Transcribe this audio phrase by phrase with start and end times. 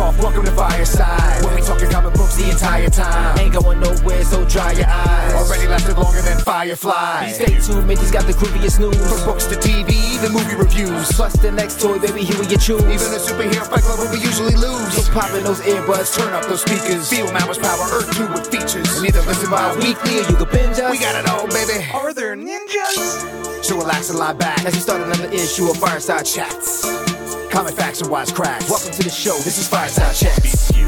[0.00, 1.44] off, welcome to Fireside.
[1.44, 3.38] When we talking comic books the entire time.
[3.38, 5.34] Ain't going nowhere, so dry your eyes.
[5.34, 7.32] Already lasted longer than Firefly.
[7.32, 8.96] Stay tuned, Mickey's got the creepiest news.
[8.96, 11.12] From books to TV, the movie reviews.
[11.12, 12.80] Plus the next toy, baby, here we you choose.
[12.80, 14.94] Even the superhero fight club where we usually lose.
[14.94, 17.08] So pop in those earbuds, turn up those speakers.
[17.08, 18.88] Feel Mama's power, Earth 2 with features.
[18.96, 20.90] And either listen bi-weekly or you can binge us.
[20.90, 21.84] We got it all, baby.
[21.92, 23.64] Are there ninjas?
[23.64, 27.09] So relax and lie back as we start another issue of Fireside Chats.
[27.50, 28.70] Comic facts and wise cracks.
[28.70, 29.34] Welcome to the show.
[29.38, 30.70] This is Fireside Chats.
[30.70, 30.86] Hello,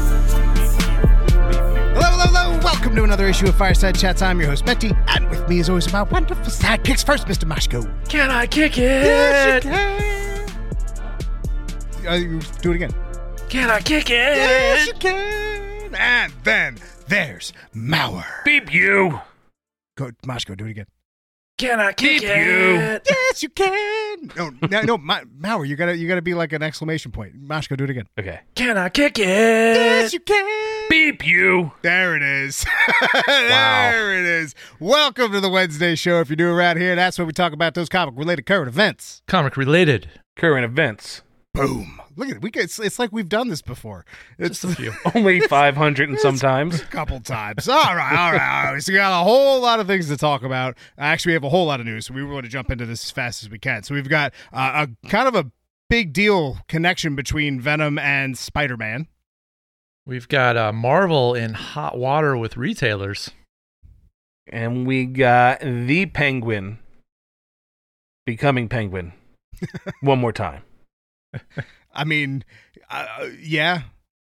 [1.95, 2.57] hello, hello.
[2.63, 4.21] Welcome to another issue of Fireside Chats.
[4.21, 7.05] I'm your host, Betty, and with me, as always, my wonderful sidekicks.
[7.05, 7.43] First, Mr.
[7.43, 7.83] Mashko.
[8.07, 9.05] Can I kick it?
[9.05, 10.49] Yes, you can.
[12.07, 12.91] Uh, you do it again.
[13.49, 14.37] Can I kick it?
[14.37, 15.93] Yes, you can.
[15.95, 16.77] And then
[17.09, 18.23] there's Mauer.
[18.45, 19.19] Beep you.
[19.97, 20.85] Go, Mashko, do it again.
[21.57, 23.07] Can I kick Beep it?
[23.07, 24.31] Yes, you can.
[24.37, 27.45] No, no, no, Ma- Mauer, you gotta, you gotta be like an exclamation point.
[27.45, 28.07] Mashko, do it again.
[28.17, 28.39] Okay.
[28.55, 29.25] Can I kick it?
[29.25, 30.87] Yes, you can.
[30.89, 31.71] Beep you.
[31.81, 32.65] There it is.
[33.27, 34.55] there it is.
[34.79, 36.21] Welcome to the Wednesday show.
[36.21, 39.21] If you're new around here, that's where we talk about those comic related current events.
[39.27, 40.09] Comic related.
[40.37, 41.21] Current events.
[41.53, 42.01] Boom.
[42.15, 42.41] Look at it.
[42.41, 44.05] We get, it's, it's like we've done this before.
[44.37, 44.93] It's Just a few.
[45.15, 46.81] Only 500 and sometimes.
[46.81, 47.67] a couple times.
[47.67, 48.83] All right, all right, all right.
[48.83, 50.77] So we got a whole lot of things to talk about.
[50.97, 52.05] Actually, we have a whole lot of news.
[52.07, 53.83] So we want to jump into this as fast as we can.
[53.83, 55.51] So we've got uh, a kind of a
[55.89, 59.07] big deal connection between Venom and Spider Man.
[60.05, 63.31] We've got uh, Marvel in hot water with retailers.
[64.47, 66.79] And we got the penguin
[68.25, 69.13] becoming penguin
[70.01, 70.63] one more time.
[71.93, 72.43] I mean,
[72.89, 73.83] uh, yeah.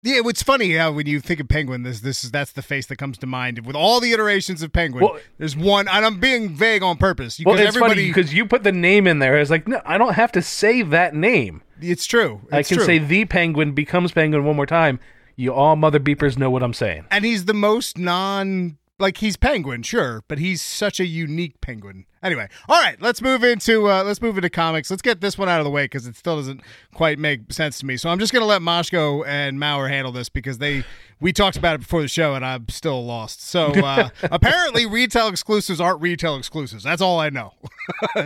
[0.02, 2.86] Yeah, it's funny how when you think of Penguin, this this is that's the face
[2.86, 3.66] that comes to mind.
[3.66, 7.38] With all the iterations of Penguin, Well- there's one, and I'm being vague on purpose
[7.44, 9.38] Well, because it's funny because you put the name in there.
[9.38, 11.62] It's like, no, I don't have to say that name.
[11.82, 12.40] it's true.
[12.50, 12.86] I can true.
[12.86, 15.00] say the penguin becomes penguin one more time.
[15.36, 17.04] You all mother beepers know what I'm saying.
[17.10, 22.04] and he's the most non like he's penguin sure but he's such a unique penguin
[22.22, 25.48] anyway all right let's move into uh let's move into comics let's get this one
[25.48, 26.60] out of the way because it still doesn't
[26.94, 30.28] quite make sense to me so i'm just gonna let Moshko and mauer handle this
[30.28, 30.84] because they
[31.20, 35.28] we talked about it before the show and i'm still lost so uh apparently retail
[35.28, 37.52] exclusives aren't retail exclusives that's all i know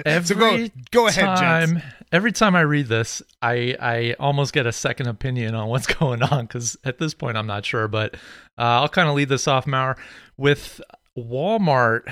[0.05, 1.84] Every so go go ahead time, gents.
[2.12, 6.22] Every time I read this, I I almost get a second opinion on what's going
[6.22, 7.88] on because at this point I'm not sure.
[7.88, 8.15] But
[8.59, 9.97] uh, I'll kind of lead this off, Mauer.
[10.37, 10.81] With
[11.16, 12.03] Walmart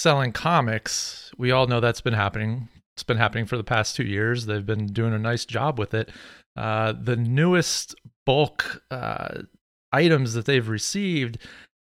[0.00, 2.68] selling comics, we all know that's been happening.
[2.96, 4.46] It's been happening for the past two years.
[4.46, 6.10] They've been doing a nice job with it.
[6.56, 7.94] Uh, the newest
[8.26, 9.42] bulk uh,
[9.92, 11.38] items that they've received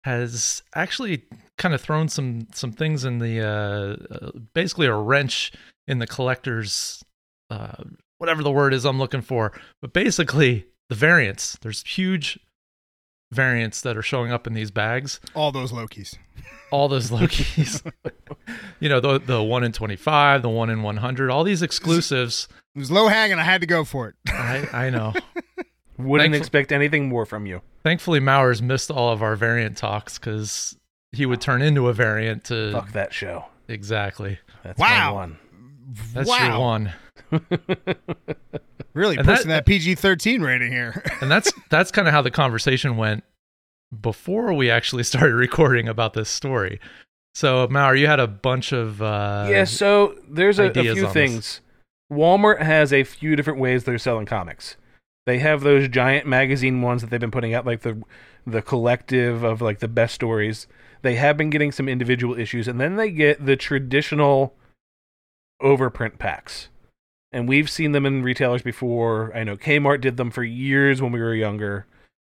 [0.05, 1.25] has actually
[1.59, 5.53] kind of thrown some some things in the uh, uh, basically a wrench
[5.87, 7.05] in the collector's
[7.51, 7.85] uh,
[8.19, 9.53] whatever the word is I'm looking for.
[9.81, 11.59] But basically, the variants.
[11.61, 12.39] There's huge
[13.33, 15.21] variants that are showing up in these bags.
[15.35, 16.17] all those lokis
[16.71, 17.83] All those Lokis.
[18.81, 22.49] you know, the the one in 25, the one in 100, all these exclusives.
[22.75, 25.15] it was low hanging i had to go for it I I know.
[25.99, 27.61] Wouldn't Thankful- expect anything more from you.
[27.83, 30.77] Thankfully, Mowers missed all of our variant talks because
[31.13, 33.47] he would turn into a variant to Fuck that show.
[33.67, 34.39] exactly.
[34.63, 34.89] That's Wow.
[34.89, 35.39] my one.
[36.15, 36.93] That's wow your one.
[38.99, 42.31] really And pushing that- that pg-13 rating here and that's that's kind of how the
[42.31, 43.25] conversation went
[44.01, 46.81] before we actually started recording about this story.
[47.35, 51.13] So, Mauer, you had a bunch of uh, yeah, so there's a, a few on
[51.13, 51.61] things.
[52.13, 54.77] Walmart has a few different ways they're selling comics.
[55.25, 58.03] They have those giant magazine ones that they've been putting out, like the
[58.47, 60.67] the collective of like the best stories.
[61.03, 64.57] They have been getting some individual issues, and then they get the traditional
[65.63, 66.69] overprint packs.
[67.33, 69.37] And we've seen them in retailers before.
[69.37, 71.87] I know Kmart did them for years when we were younger.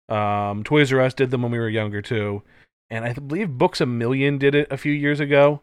[0.10, 2.42] Um, Toys R Us did them when we were younger too.
[2.90, 5.62] And I believe Books a Million did it a few years ago.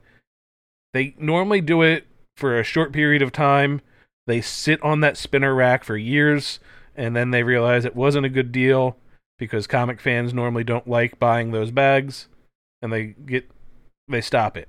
[0.93, 2.07] They normally do it
[2.37, 3.81] for a short period of time.
[4.27, 6.61] They sit on that spinner rack for years,
[6.95, 8.97] and then they realize it wasn't a good deal
[9.39, 12.29] because comic fans normally don't like buying those bags,
[12.81, 13.51] and they get
[14.09, 14.69] they stop it.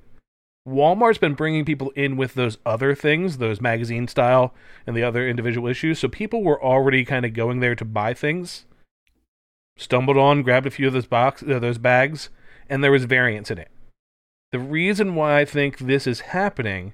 [0.68, 4.54] Walmart's been bringing people in with those other things, those magazine style
[4.88, 8.14] and the other individual issues, so people were already kind of going there to buy
[8.14, 8.66] things.
[9.78, 12.30] Stumbled on, grabbed a few of those box, uh, those bags,
[12.68, 13.70] and there was variance in it.
[14.52, 16.94] The reason why I think this is happening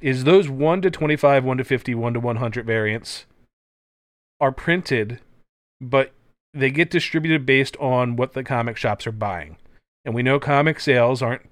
[0.00, 3.26] is those 1 to 25, 1 to 50, 1 to 100 variants
[4.40, 5.20] are printed,
[5.80, 6.12] but
[6.54, 9.56] they get distributed based on what the comic shops are buying.
[10.04, 11.42] And we know comic sales aren't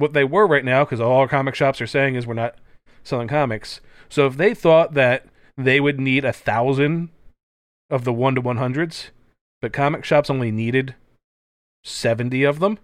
[0.00, 2.56] what they were right now because all our comic shops are saying is we're not
[3.04, 3.80] selling comics.
[4.08, 5.26] So if they thought that
[5.56, 7.10] they would need a thousand
[7.90, 9.10] of the one to one hundreds,
[9.60, 10.94] but comic shops only needed
[11.84, 12.78] 70 of them,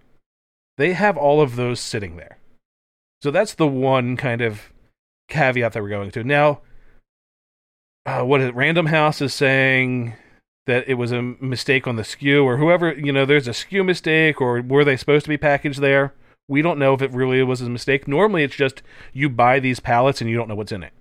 [0.77, 2.37] they have all of those sitting there.
[3.21, 4.71] So that's the one kind of
[5.27, 6.23] caveat that we're going to.
[6.23, 6.61] Now,
[8.05, 8.55] uh, what is it?
[8.55, 10.13] Random House is saying
[10.67, 13.85] that it was a mistake on the SKU or whoever, you know, there's a SKU
[13.85, 16.13] mistake or were they supposed to be packaged there?
[16.47, 18.07] We don't know if it really was a mistake.
[18.07, 18.81] Normally it's just
[19.13, 20.93] you buy these pallets and you don't know what's in it.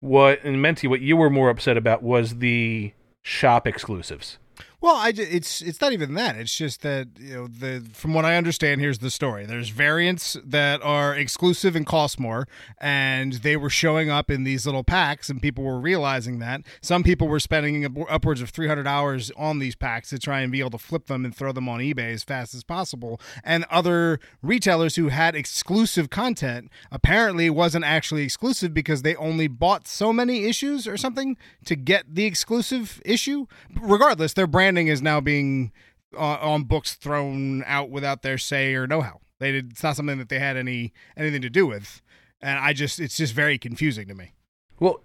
[0.00, 2.92] What and Menti, what you were more upset about was the
[3.22, 4.38] shop exclusives.
[4.80, 6.36] Well, I it's it's not even that.
[6.36, 9.46] It's just that you know the from what I understand, here's the story.
[9.46, 12.46] There's variants that are exclusive and cost more,
[12.78, 16.60] and they were showing up in these little packs, and people were realizing that.
[16.82, 20.60] Some people were spending upwards of 300 hours on these packs to try and be
[20.60, 23.18] able to flip them and throw them on eBay as fast as possible.
[23.42, 29.88] And other retailers who had exclusive content apparently wasn't actually exclusive because they only bought
[29.88, 33.46] so many issues or something to get the exclusive issue.
[33.80, 35.70] Regardless, their branding is now being
[36.16, 39.20] uh, on books thrown out without their say or know-how.
[39.38, 42.00] They did, it's not something that they had any anything to do with,
[42.40, 44.32] and I just it's just very confusing to me.
[44.80, 45.00] Well,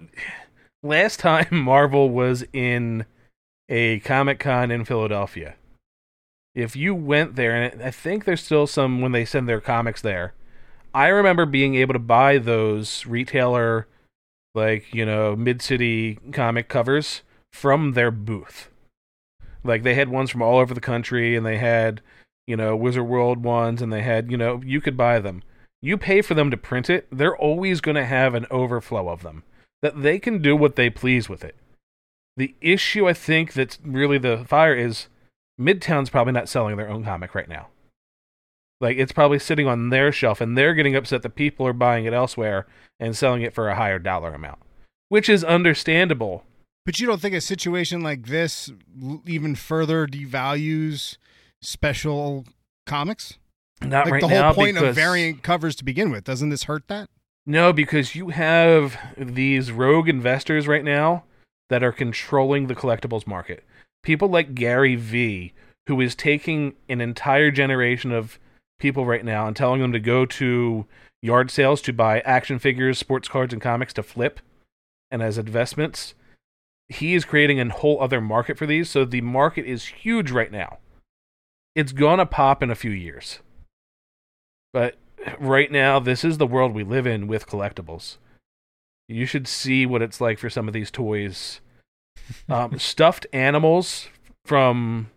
[0.82, 3.06] last time Marvel was in
[3.70, 5.56] a Comic Con in Philadelphia,
[6.56, 10.02] if you went there, and I think there's still some when they send their comics
[10.02, 10.34] there,
[10.94, 13.88] I remember being able to buy those retailer,
[14.56, 17.22] like, you know, mid city comic covers
[17.54, 18.71] from their booth.
[19.64, 22.02] Like, they had ones from all over the country, and they had,
[22.48, 25.44] you know, Wizard World ones, and they had, you know, you could buy them.
[25.82, 29.24] You pay for them to print it, they're always going to have an overflow of
[29.24, 29.44] them
[29.82, 31.56] that they can do what they please with it.
[32.38, 35.08] The issue I think that's really the fire is
[35.60, 37.68] Midtown's probably not selling their own comic right now.
[38.80, 42.06] Like it's probably sitting on their shelf and they're getting upset that people are buying
[42.06, 42.66] it elsewhere
[43.00, 44.60] and selling it for a higher dollar amount,
[45.10, 46.44] which is understandable.
[46.86, 48.72] But you don't think a situation like this
[49.26, 51.18] even further devalues
[51.62, 52.46] special
[52.86, 53.38] comics?
[53.82, 56.24] Not like right the whole now point because of variant covers to begin with.
[56.24, 57.10] Doesn't this hurt that?
[57.46, 61.24] No, because you have these rogue investors right now
[61.70, 63.64] that are controlling the collectibles market.
[64.04, 65.54] People like Gary V,
[65.88, 68.40] who is taking an entire generation of
[68.80, 70.86] people right now and telling them to go to
[71.22, 74.40] yard sales to buy action figures, sports cards, and comics to flip
[75.10, 76.14] and as investments.
[76.92, 78.90] He is creating a whole other market for these.
[78.90, 80.80] So the market is huge right now.
[81.76, 83.40] It's gonna pop in a few years.
[84.74, 84.98] But
[85.40, 88.18] right now, this is the world we live in with collectibles.
[89.08, 91.62] You should see what it's like for some of these toys.
[92.48, 94.08] Um, stuffed animals
[94.46, 95.10] from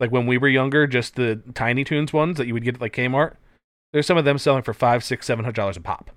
[0.00, 2.80] like when we were younger, just the Tiny Toons ones that you would get at
[2.80, 3.36] like Kmart.
[3.92, 6.10] There's some of them selling for five, six, seven hundred dollars a pop.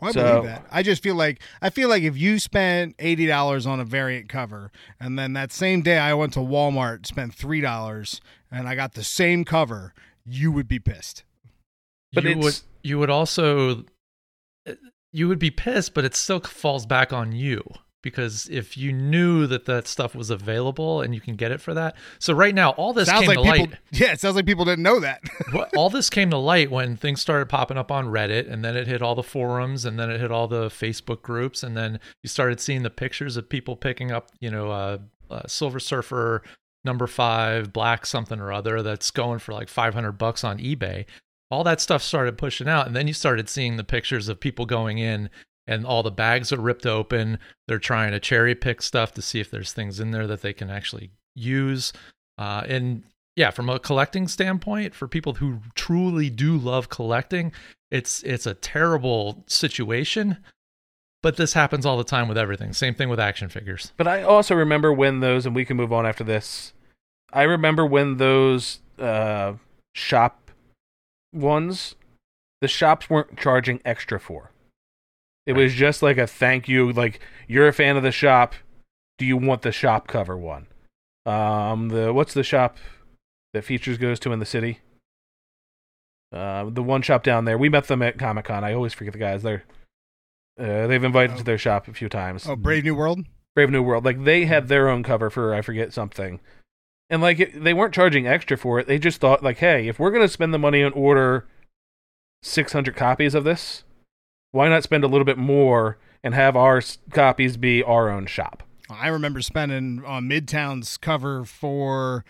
[0.00, 0.66] Well, I So- believe that.
[0.70, 4.28] I just feel like I feel like if you spent eighty dollars on a variant
[4.28, 4.70] cover,
[5.00, 8.20] and then that same day I went to Walmart, spent three dollars,
[8.50, 9.94] and I got the same cover,
[10.24, 11.24] you would be pissed.
[12.12, 13.84] But you would you would also
[14.66, 14.72] uh,
[15.12, 17.62] you would be pissed, but it still falls back on you
[18.06, 21.74] because if you knew that that stuff was available and you can get it for
[21.74, 21.96] that.
[22.20, 23.66] So right now, all this sounds came like to people.
[23.66, 23.78] light.
[23.90, 25.22] Yeah, it sounds like people didn't know that.
[25.76, 28.86] All this came to light when things started popping up on Reddit, and then it
[28.86, 32.28] hit all the forums, and then it hit all the Facebook groups, and then you
[32.28, 36.42] started seeing the pictures of people picking up, you know, uh, uh, Silver Surfer
[36.84, 41.06] number five, black something or other that's going for like 500 bucks on eBay.
[41.50, 44.66] All that stuff started pushing out, and then you started seeing the pictures of people
[44.66, 45.28] going in,
[45.66, 47.38] and all the bags are ripped open.
[47.66, 50.52] They're trying to cherry pick stuff to see if there's things in there that they
[50.52, 51.92] can actually use.
[52.38, 53.02] Uh, and
[53.34, 57.52] yeah, from a collecting standpoint, for people who truly do love collecting,
[57.90, 60.38] it's it's a terrible situation.
[61.22, 62.72] But this happens all the time with everything.
[62.72, 63.92] Same thing with action figures.
[63.96, 66.72] But I also remember when those, and we can move on after this.
[67.32, 69.54] I remember when those uh,
[69.92, 70.50] shop
[71.32, 71.96] ones,
[72.60, 74.52] the shops weren't charging extra for.
[75.46, 78.54] It was just like a thank you, like you're a fan of the shop.
[79.18, 80.66] Do you want the shop cover one?
[81.24, 82.76] Um, the what's the shop
[83.54, 84.80] that features goes to in the city?
[86.32, 87.56] Uh, the one shop down there.
[87.56, 88.64] We met them at Comic Con.
[88.64, 89.42] I always forget the guys.
[89.42, 89.64] They're
[90.58, 92.46] uh, they've invited to their shop a few times.
[92.48, 93.20] oh, Brave New World.
[93.54, 94.04] Brave New World.
[94.04, 96.40] Like they had their own cover for I forget something,
[97.08, 98.86] and like it, they weren't charging extra for it.
[98.86, 101.46] They just thought like, hey, if we're gonna spend the money and order
[102.42, 103.84] six hundred copies of this,
[104.52, 108.62] why not spend a little bit more and have our copies be our own shop?
[108.88, 112.24] I remember spending on Midtown's cover for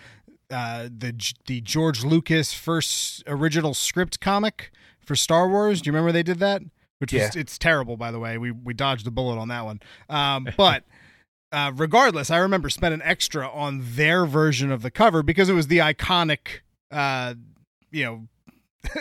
[0.51, 1.15] uh, the
[1.47, 4.71] the George Lucas first original script comic
[5.05, 5.83] for Star Wars.
[5.83, 6.63] Do you remember they did that?
[6.99, 8.39] Which was it's terrible, by the way.
[8.39, 9.81] We we dodged the bullet on that one.
[10.09, 10.85] Um, but
[11.53, 15.67] uh, regardless, I remember spending extra on their version of the cover because it was
[15.67, 17.35] the iconic, uh,
[17.91, 18.29] you know.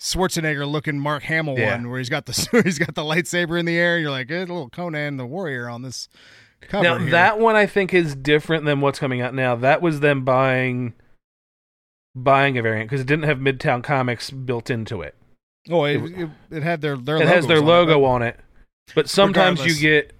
[0.00, 1.72] Schwarzenegger looking Mark Hamill Yeah.
[1.76, 3.98] one where he's got the he's got the lightsaber in the air.
[3.98, 6.08] You're like, eh, a little Conan the Warrior on this
[6.62, 6.82] cover.
[6.84, 7.10] Now here.
[7.10, 9.54] that one I think is different than what's coming out now.
[9.56, 10.94] That was them buying
[12.16, 15.14] buying a variant because it didn't have Midtown Comics built into it.
[15.70, 18.40] Oh, it, it, it had their their it has their on logo but- on it.
[18.94, 19.82] But sometimes Regardless.
[19.82, 20.12] you get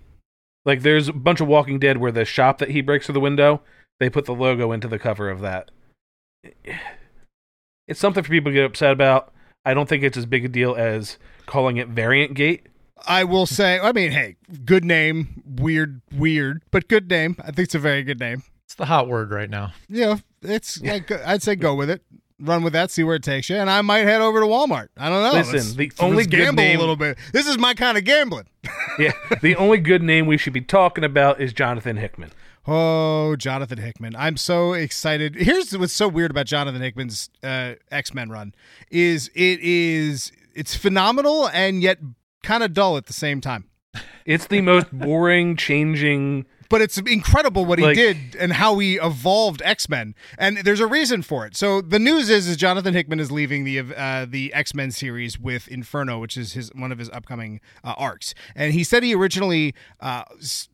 [0.65, 3.21] like there's a bunch of Walking Dead where the shop that he breaks through the
[3.21, 3.63] window,
[3.99, 5.71] they put the logo into the cover of that.
[7.89, 9.33] It's something for people to get upset about.
[9.64, 12.67] I don't think it's as big a deal as calling it Variant Gate.
[13.07, 17.37] I will say, I mean, hey, good name, weird, weird, but good name.
[17.40, 18.43] I think it's a very good name.
[18.67, 19.73] It's the hot word right now.
[19.88, 22.02] Yeah, know, it's like I'd say go with it,
[22.38, 24.88] run with that, see where it takes you, and I might head over to Walmart.
[24.99, 25.33] I don't know.
[25.33, 27.19] Listen, Let's- the let's only good gamble name- a little bit.
[27.33, 28.47] This is my kind of gambling.
[28.99, 32.33] Yeah, the only good name we should be talking about is Jonathan Hickman.
[32.67, 34.14] Oh, Jonathan Hickman.
[34.17, 35.35] I'm so excited.
[35.35, 38.55] Here's what's so weird about Jonathan Hickman's uh, X-Men run
[38.90, 41.99] is it is it's phenomenal and yet
[42.43, 43.64] kind of dull at the same time.
[44.26, 46.47] It's the most boring, changing.
[46.71, 50.15] But it's incredible what he Like- did and how he evolved X-Men.
[50.39, 51.57] And there's a reason for it.
[51.57, 55.69] So the news is is Jonathan Hickman is leaving the uh, the X-Men series with
[55.69, 58.35] Inferno, which is his one of his upcoming uh, arcs.
[58.55, 60.23] And he said he originally uh,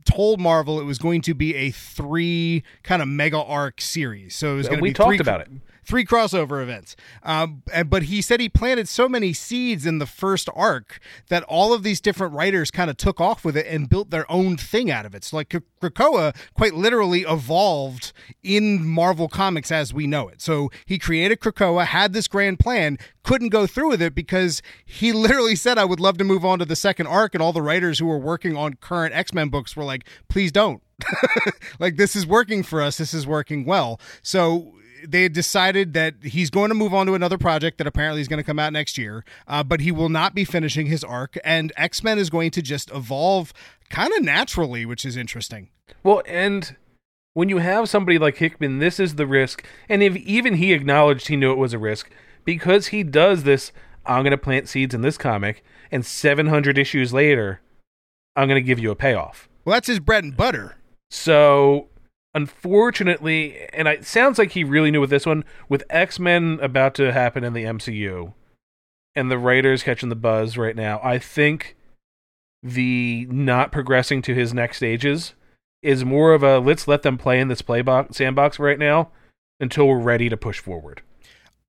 [0.05, 4.37] told Marvel it was going to be a three kind of mega arc series.
[4.37, 5.49] So it was going to we be talked three, about it.
[5.87, 6.97] Three crossover events.
[7.23, 11.73] Um, but he said he planted so many seeds in the first arc that all
[11.73, 14.91] of these different writers kind of took off with it and built their own thing
[14.91, 15.25] out of it.
[15.25, 15.49] So like
[15.81, 18.13] Krakoa quite literally evolved
[18.43, 20.43] in Marvel Comics as we know it.
[20.43, 25.13] So he created Krakoa, had this grand plan, couldn't go through with it because he
[25.13, 27.35] literally said, I would love to move on to the second arc.
[27.35, 30.51] And all the writers who were working on current X Men books were like, please
[30.51, 30.83] don't.
[31.79, 32.97] like, this is working for us.
[32.97, 34.01] This is working well.
[34.23, 34.76] So
[35.07, 38.29] they had decided that he's going to move on to another project that apparently is
[38.29, 41.37] going to come out next year, uh, but he will not be finishing his arc.
[41.45, 43.53] And X Men is going to just evolve
[43.91, 45.69] kind of naturally, which is interesting.
[46.03, 46.77] Well, and
[47.35, 49.65] when you have somebody like Hickman, this is the risk.
[49.89, 52.11] And if even he acknowledged he knew it was a risk
[52.45, 53.73] because he does this.
[54.07, 57.61] I'm going to plant seeds in this comic, and 700 issues later,
[58.37, 59.49] I'm going to give you a payoff.
[59.65, 60.77] Well, that's his bread and butter.
[61.11, 61.89] So,
[62.37, 66.95] unfortunately, and it sounds like he really knew with this one, with X Men about
[66.97, 68.35] to happen in the MCU,
[69.15, 71.77] and the writers catching the buzz right now, I think
[72.63, 75.33] the not progressing to his next stages
[75.83, 79.11] is more of a let's let them play in this play box, sandbox right now
[79.59, 81.01] until we're ready to push forward.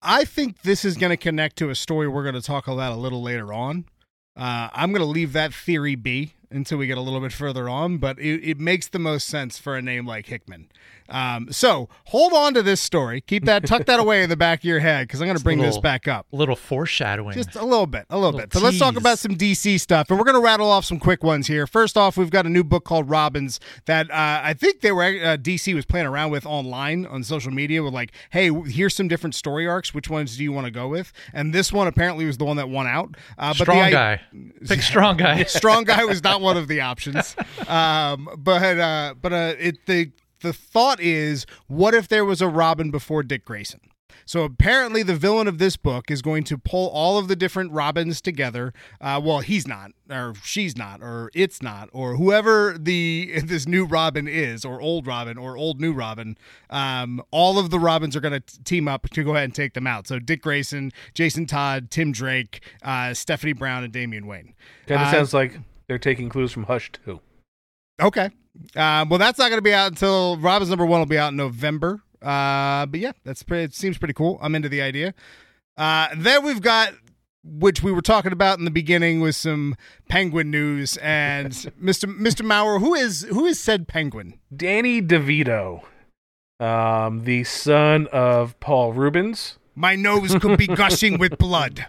[0.02, 2.92] I think this is going to connect to a story we're going to talk about
[2.92, 3.86] a little later on.
[4.36, 7.70] Uh, I'm going to leave that theory be until we get a little bit further
[7.70, 10.70] on, but it, it makes the most sense for a name like Hickman.
[11.10, 13.22] Um, so hold on to this story.
[13.22, 15.44] Keep that, tuck that away in the back of your head because I'm going to
[15.44, 16.28] bring this back up.
[16.34, 17.34] A little foreshadowing.
[17.34, 18.54] Just a little bit, a little, Little bit.
[18.54, 21.24] So let's talk about some DC stuff, and we're going to rattle off some quick
[21.24, 21.66] ones here.
[21.66, 25.04] First off, we've got a new book called Robins that uh, I think they were
[25.04, 29.08] uh, DC was playing around with online on social media with like, hey, here's some
[29.08, 29.94] different story arcs.
[29.94, 31.14] Which ones do you want to go with?
[31.34, 33.16] And this one apparently was the one that won out.
[33.38, 34.22] Uh, but strong the, guy.
[34.68, 35.44] Pick strong guy.
[35.48, 37.36] strong guy was not one of the options.
[37.68, 42.48] Um, but uh, but uh, it the the thought is, what if there was a
[42.48, 43.82] Robin before Dick Grayson?
[44.26, 47.72] So apparently, the villain of this book is going to pull all of the different
[47.72, 48.74] Robins together.
[49.00, 53.86] Uh, well, he's not, or she's not, or it's not, or whoever the this new
[53.86, 56.38] Robin is, or old Robin, or old new Robin.
[56.70, 59.74] Um, all of the Robins are going to team up to go ahead and take
[59.74, 60.08] them out.
[60.08, 64.54] So Dick Grayson, Jason Todd, Tim Drake, uh, Stephanie Brown, and Damian Wayne.
[64.88, 67.20] Kind of Uh, sounds like they're taking clues from Hush too.
[68.02, 68.30] Okay.
[68.76, 71.30] Um, well, that's not going to be out until Robin's number one will be out
[71.30, 72.02] in November.
[72.22, 73.64] Uh, but yeah, that's pretty.
[73.66, 74.40] It seems pretty cool.
[74.42, 75.14] I'm into the idea.
[75.78, 76.94] Uh, then we've got,
[77.44, 79.76] which we were talking about in the beginning, with some
[80.10, 81.52] Penguin news and
[81.82, 82.06] Mr.
[82.20, 82.44] Mr.
[82.44, 82.80] Maurer.
[82.80, 84.40] Who is who is said Penguin?
[84.56, 85.84] Danny DeVito,
[86.60, 89.60] um, the son of Paul Reubens.
[89.76, 91.86] My nose could be gushing with blood.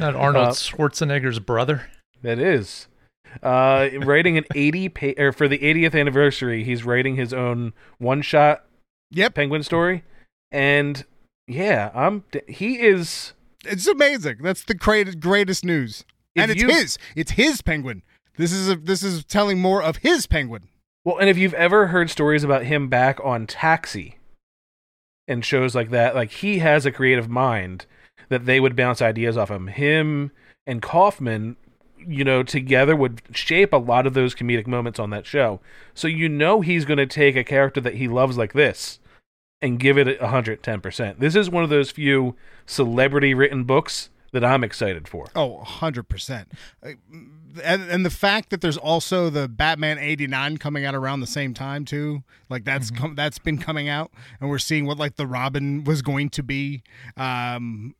[0.00, 1.86] Not Arnold Uh, Schwarzenegger's brother.
[2.22, 2.88] That is.
[3.42, 8.22] Uh, writing an 80 pa- or for the 80th anniversary, he's writing his own one
[8.22, 8.64] shot
[9.10, 10.04] Yep, penguin story.
[10.52, 11.04] And
[11.46, 13.32] yeah, I'm he is
[13.64, 14.38] it's amazing.
[14.40, 16.04] That's the greatest greatest news,
[16.36, 16.98] and it's you- his.
[17.16, 18.02] It's his Penguin.
[18.36, 20.68] This is a, this is telling more of his Penguin.
[21.04, 24.18] Well, and if you've ever heard stories about him back on Taxi
[25.26, 27.86] and shows like that, like he has a creative mind
[28.28, 29.66] that they would bounce ideas off of him.
[29.68, 30.30] Him
[30.66, 31.56] and Kaufman,
[32.06, 35.60] you know, together would shape a lot of those comedic moments on that show.
[35.94, 38.98] So you know he's going to take a character that he loves like this
[39.62, 41.18] and give it 110%.
[41.18, 42.34] This is one of those few
[42.66, 45.26] celebrity written books that I'm excited for.
[45.34, 46.46] Oh, 100%.
[46.82, 46.90] Uh,
[47.64, 51.52] And, and the fact that there's also the Batman 89 coming out around the same
[51.52, 52.22] time too.
[52.48, 53.02] Like that's Mm-hmm.
[53.02, 56.44] com- that's been coming out and we're seeing what like the Robin was going to
[56.44, 56.84] be.
[57.16, 57.96] Um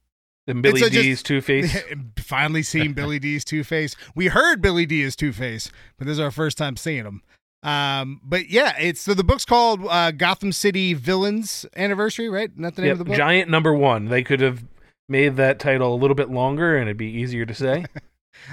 [0.55, 1.77] Billy just- D's Two Face.
[2.19, 3.97] finally seeing Billy Dee's Two Face.
[4.15, 7.23] We heard Billy Dee is Two Face, but this is our first time seeing him.
[7.63, 12.51] Um, but yeah, it's so the book's called uh, Gotham City Villains Anniversary, right?
[12.57, 13.17] Not the name Yep, of the book.
[13.17, 14.07] Giant Number One.
[14.07, 14.65] They could have
[15.09, 17.85] made that title a little bit longer and it'd be easier to say.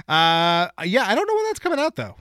[0.06, 2.16] Uh, yeah, I don't know when that's coming out though.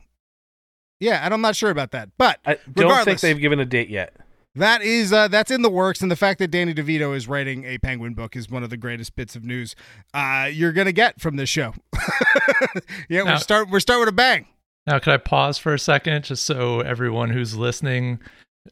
[1.01, 3.89] Yeah, and I'm not sure about that, but I don't think they've given a date
[3.89, 4.15] yet.
[4.57, 7.63] That is uh, that's in the works, and the fact that Danny DeVito is writing
[7.65, 9.75] a Penguin book is one of the greatest bits of news
[10.13, 11.73] uh, you're gonna get from this show.
[13.09, 14.47] yeah, Now- we're start we're starting with a bang.
[14.85, 18.19] Now, could I pause for a second just so everyone who's listening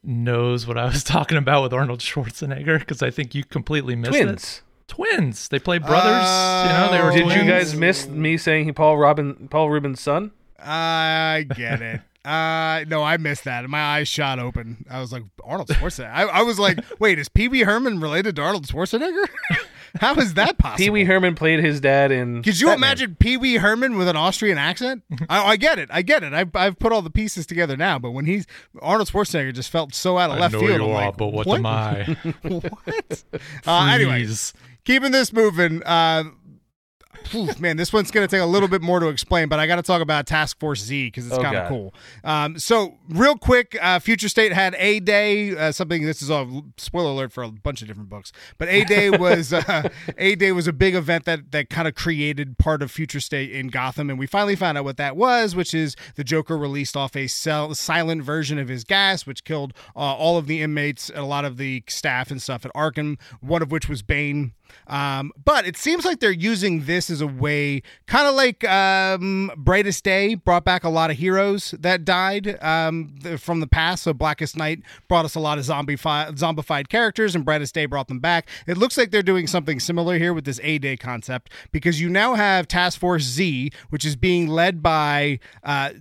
[0.02, 2.80] knows what I was talking about with Arnold Schwarzenegger?
[2.80, 4.24] Because I think you completely missed it.
[4.24, 4.62] Twins.
[4.88, 5.48] Twins.
[5.50, 6.06] They play brothers.
[6.06, 7.12] you know, they were.
[7.12, 7.44] Did twins.
[7.44, 10.32] you guys miss me saying he Paul Robin Paul Rubin's son?
[10.58, 12.02] I get it.
[12.26, 13.70] Uh, no, I missed that.
[13.70, 14.86] My eyes shot open.
[14.90, 16.12] I was like, Arnold Schwarzenegger.
[16.12, 19.26] I, I was like, wait, is Pee Wee Herman related to Arnold Schwarzenegger?
[20.02, 20.84] How is that possible?
[20.84, 22.44] Pee Wee Herman played his dad in.
[22.44, 22.78] Could you Batman.
[22.90, 25.04] imagine Pee Wee Herman with an Austrian accent?
[25.30, 25.88] I, I get it.
[25.92, 26.34] I get it.
[26.34, 27.98] I've, I've put all the pieces together now.
[28.00, 28.46] But when he's
[28.82, 30.72] Arnold Schwarzenegger just felt so out of I left know field.
[30.82, 32.18] you I'm are, like, but what, am I?
[32.42, 33.24] what?
[33.66, 34.54] Uh, anyway, Freeze.
[34.84, 35.82] keeping this moving.
[35.84, 36.26] Uh,
[37.60, 39.76] man, this one's going to take a little bit more to explain, but I got
[39.78, 41.94] to talk about Task Force Z because it's Oh, kind of cool.
[42.24, 46.06] Um, so, real quick, uh, Future State had A Day, uh, something.
[46.06, 49.52] This is a spoiler alert for a bunch of different books, but A Day was
[49.54, 53.20] uh, A Day was a big event that that kind of created part of Future
[53.20, 56.58] State in Gotham, and we finally found out what that was, which is the Joker
[56.58, 60.62] released off a cell, silent version of his gas, which killed uh, all of the
[60.62, 63.20] inmates and a lot of the staff and stuff at Arkham.
[63.42, 64.54] One of which was Bane.
[64.88, 69.52] Um, but it seems like they're using this as a way, kind of like um,
[69.58, 74.04] Brightest Day brought back a lot of heroes that died um, from the past.
[74.04, 78.08] So Blackest Night brought us a lot of zombie-fi- zombified characters, and Brightest Day brought
[78.08, 78.50] them back.
[78.68, 82.10] It looks like they're doing something similar here with this A Day concept because you
[82.10, 85.40] now have Task Force Z, which is being led by.
[85.64, 85.92] Uh,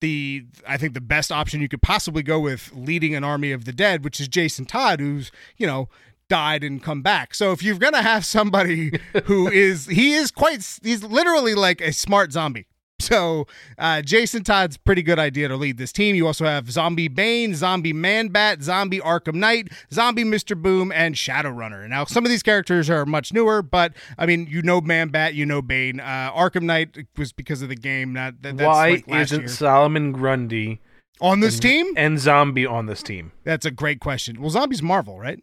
[0.00, 3.64] the I think the best option you could possibly go with leading an army of
[3.64, 5.88] the dead, which is Jason Todd, who's you know
[6.30, 7.34] died and come back.
[7.34, 11.92] So if you're gonna have somebody who is he is quite he's literally like a
[11.92, 12.66] smart zombie.
[13.00, 13.46] So
[13.78, 16.14] uh, Jason Todd's pretty good idea to lead this team.
[16.14, 20.54] You also have Zombie Bane, Zombie Man Bat, Zombie Arkham Knight, Zombie Mr.
[20.54, 21.88] Bloom, and Shadowrunner.
[21.88, 25.34] Now some of these characters are much newer, but I mean you know Man Bat,
[25.34, 25.98] you know Bane.
[25.98, 28.12] Uh, Arkham Knight was because of the game.
[28.12, 29.48] Not that, that's Why like isn't year.
[29.48, 30.80] Solomon Grundy
[31.20, 31.92] on this team?
[31.96, 33.32] and Zombie on this team?
[33.44, 34.40] That's a great question.
[34.40, 35.42] Well, Zombies Marvel, right?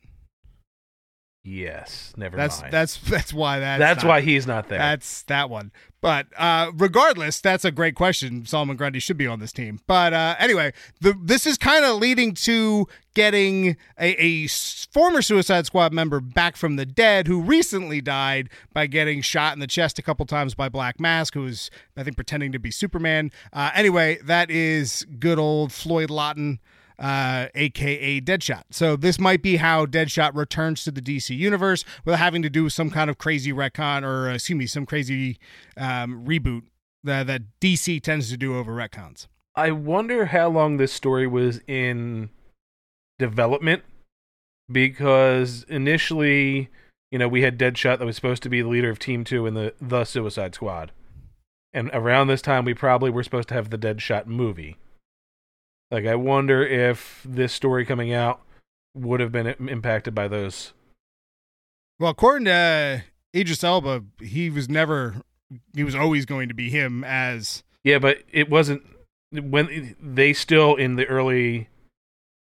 [1.50, 2.74] Yes, never That's mind.
[2.74, 4.80] that's that's why that's That's not- why he's not there.
[4.80, 5.72] That's that one.
[6.02, 8.46] But uh, regardless, that's a great question.
[8.46, 9.80] Solomon Grundy should be on this team.
[9.88, 14.48] But uh, anyway, the, this is kind of leading to getting a
[14.92, 19.60] former Suicide Squad member back from the dead who recently died by getting shot in
[19.60, 22.70] the chest a couple times by Black Mask, who was, I think, pretending to be
[22.72, 23.32] Superman.
[23.52, 26.60] Uh, anyway, that is good old Floyd Lawton
[27.00, 28.64] uh, aka Deadshot.
[28.72, 32.70] So this might be how Deadshot returns to the DC universe without having to do
[32.70, 35.38] some kind of crazy retcon or uh, excuse me, some crazy
[35.78, 36.64] um, reboot
[37.04, 39.28] that, that DC tends to do over retcons.
[39.56, 42.30] I wonder how long this story was in
[43.18, 43.84] development
[44.72, 46.70] because initially,
[47.12, 49.46] you know, we had Deadshot that was supposed to be the leader of Team 2
[49.46, 50.92] in the the Suicide Squad.
[51.74, 54.78] And around this time we probably were supposed to have the Deadshot movie.
[55.92, 58.42] Like I wonder if this story coming out
[58.96, 60.74] would have been impacted by those.
[62.00, 63.00] Well, according to uh,
[63.38, 65.22] Idris Elba, he was never,
[65.74, 67.64] he was always going to be him as.
[67.84, 68.84] Yeah, but it wasn't
[69.32, 71.70] when they still in the early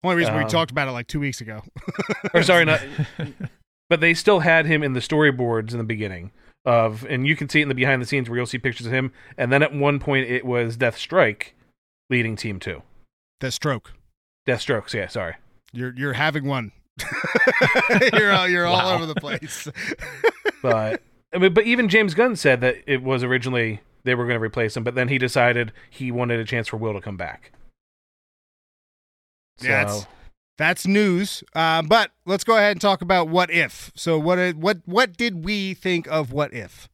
[0.03, 1.63] Only reason we Um, talked about it like two weeks ago.
[2.33, 2.81] or sorry, not
[3.89, 6.31] but they still had him in the storyboards in the beginning
[6.65, 8.85] of and you can see it in the behind the scenes where you'll see pictures
[8.85, 11.55] of him and then at one point it was Death Strike
[12.09, 12.81] leading team 2.
[13.39, 13.93] That stroke.
[14.45, 15.35] Death Strokes, yeah, sorry.
[15.71, 16.71] You're you're having one.
[18.13, 19.67] you're all, you're all over the place.
[20.61, 21.01] But
[21.33, 24.43] I mean, but even James Gunn said that it was originally they were going to
[24.43, 27.53] replace him, but then he decided he wanted a chance for Will to come back.
[29.59, 30.07] So Yeah, that's
[30.57, 31.43] that's news.
[31.55, 33.91] Uh, but let's go ahead and talk about what if.
[33.95, 36.89] So what what what did we think of what if?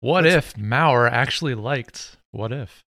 [0.00, 2.82] What Let's- if Maurer actually liked What If?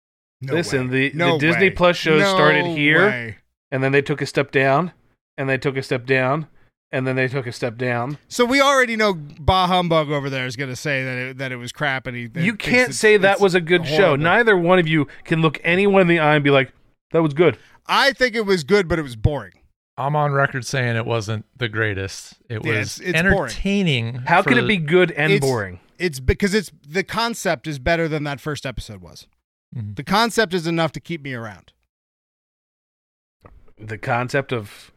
[0.47, 1.11] No Listen, way.
[1.11, 1.71] the- No the Disney way.
[1.71, 3.07] Plus shows No started here.
[3.07, 3.37] way.
[3.71, 4.93] and then they took a step down,
[5.37, 6.47] and they took a step down,
[6.93, 8.19] and then they took a step down.
[8.29, 11.51] So we already know Bah Humbug over there is going to say that it, that
[11.53, 12.29] it was crap, and he.
[12.37, 14.15] you can't it's- say that it's was a good show.
[14.17, 16.73] Neither one of you can look anyone in the eye and be like,
[17.11, 19.53] "That was good." I think it was good, but it was boring.
[19.97, 22.35] I'm on record saying it wasn't the greatest.
[22.49, 23.39] It Yeah, was it's- it's boring.
[23.51, 24.15] entertaining.
[24.27, 25.81] How for could it be good and It's- boring?
[25.99, 29.27] It's because it's the concept is better than that first episode was.
[29.75, 29.97] Mhm.
[29.97, 31.73] The concept is enough to keep me around.
[33.79, 34.93] The concept of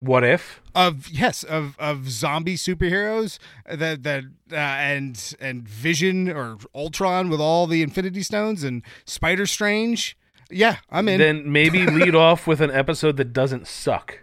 [0.00, 0.60] what if?
[0.74, 3.38] Of yes, of of zombie superheroes
[3.70, 9.46] that that uh, and and Vision or Ultron with all the Infinity Stones and Spider
[9.46, 10.16] Strange.
[10.50, 11.18] Yeah, I'm in.
[11.18, 14.20] Then maybe lead off with an episode that doesn't suck.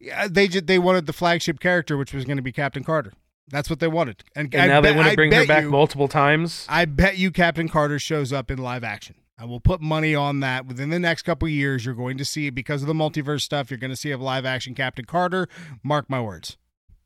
[0.00, 3.12] Yeah, they just they wanted the flagship character, which was going to be Captain Carter.
[3.48, 6.08] That's what they wanted, and, And now they want to bring her back you- multiple
[6.08, 6.64] times.
[6.68, 9.16] I bet you Captain Carter shows up in live action.
[9.38, 10.66] I will put money on that.
[10.66, 13.70] Within the next couple of years, you're going to see because of the multiverse stuff.
[13.70, 15.48] You're going to see a live action Captain Carter.
[15.82, 16.56] Mark my words.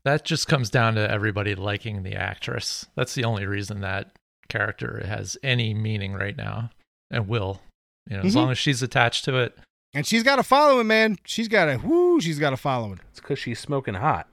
[0.05, 2.85] That just comes down to everybody liking the actress.
[2.95, 4.11] That's the only reason that
[4.47, 6.69] character has any meaning right now
[7.11, 7.61] and will.
[8.09, 8.37] You know, as Mhm.
[8.37, 9.57] long as she's attached to it.
[9.93, 11.17] And she's got a following, man.
[11.25, 12.21] She's got a whoo.
[12.21, 12.99] She's got a following.
[13.09, 14.27] It's because she's smoking hot.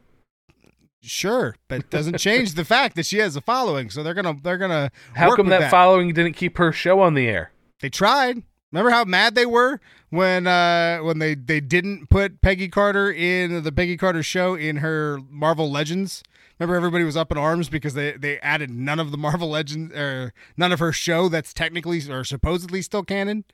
[1.02, 3.90] Sure, but it doesn't change the fact that she has a following.
[3.90, 4.90] So they're gonna they're gonna.
[5.14, 7.52] How work come with that, following didn't keep her show on the air?
[7.80, 8.42] They tried.
[8.72, 13.62] Remember how mad they were when uh when they they didn't put Peggy Carter in
[13.62, 16.22] the Peggy Carter show in her Marvel Legends.
[16.58, 19.94] Remember everybody was up in arms because they they added none of the Marvel Legends
[19.94, 23.44] or none of her show that's technically or supposedly still canon.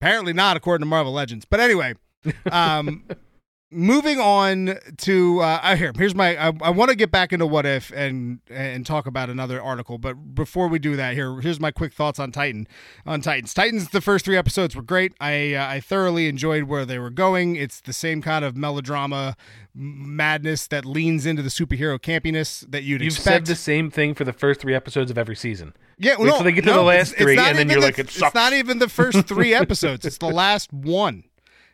[0.00, 1.46] Apparently not according to Marvel Legends.
[1.46, 1.94] But anyway,
[2.52, 3.04] um
[3.76, 7.66] moving on to uh here here's my i, I want to get back into what
[7.66, 11.70] if and and talk about another article but before we do that here here's my
[11.70, 12.66] quick thoughts on titan
[13.04, 13.52] on titans.
[13.52, 15.12] Titans the first three episodes were great.
[15.20, 17.56] I uh, i thoroughly enjoyed where they were going.
[17.56, 19.36] It's the same kind of melodrama
[19.74, 23.24] madness that leans into the superhero campiness that you'd You've expect.
[23.24, 25.74] said the same thing for the first three episodes of every season.
[25.98, 27.80] yeah, Wait no, till they get to no, the last it's- three, and then you're
[27.80, 31.24] the- like, it It's not even the first three episodes; it's the last one.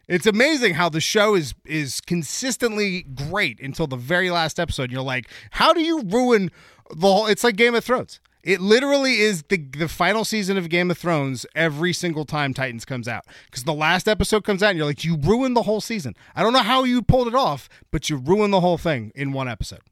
[0.08, 4.90] It's amazing how the show is is consistently great until the very last episode.
[4.90, 6.50] You're like, how do you ruin
[6.90, 7.26] the whole?
[7.26, 8.20] It's like Game of Thrones.
[8.42, 12.84] It literally is the the final season of Game of Thrones every single time Titans
[12.84, 15.80] comes out because the last episode comes out and you're like, you ruined the whole
[15.80, 16.14] season.
[16.34, 19.32] I don't know how you pulled it off, but you ruined the whole thing in
[19.32, 19.82] one episode.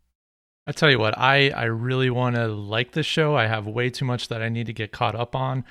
[0.67, 3.35] I tell you what, I, I really want to like this show.
[3.35, 5.65] I have way too much that I need to get caught up on.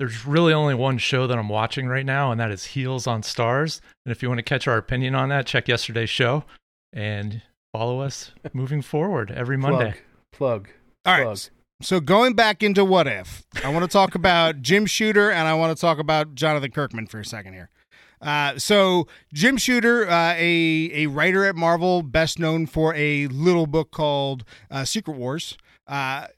[0.00, 3.20] There's really only one show that I'm watching right now, and that is Heels on
[3.20, 3.82] Starz.
[4.06, 6.44] And if you want to catch our opinion on that, check yesterday's show
[6.90, 7.42] and
[7.74, 9.92] follow us moving forward every Monday.
[10.32, 10.64] Plug.
[10.64, 10.68] Plug.
[11.04, 11.24] All right.
[11.24, 11.38] plug.
[11.82, 15.52] So going back into what if, I want to talk about Jim Shooter and I
[15.52, 17.68] want to talk about Jonathan Kirkman for a second here.
[18.22, 23.66] Uh, so Jim Shooter, uh, a a writer at Marvel, best known for a little
[23.66, 26.28] book called uh, Secret Wars, uh,